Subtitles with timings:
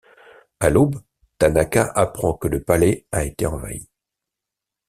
[0.59, 0.99] À l'aube,
[1.37, 3.87] Tanaka apprend que le palais a été envahi.